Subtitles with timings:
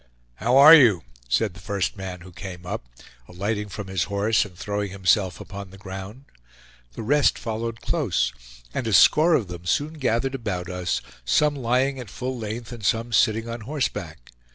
[0.37, 2.87] "How are you?" said the first who came up,
[3.27, 6.25] alighting from his horse and throwing himself upon the ground.
[6.93, 8.33] The rest followed close,
[8.73, 12.83] and a score of them soon gathered about us, some lying at full length and
[12.83, 14.31] some sitting on horseback.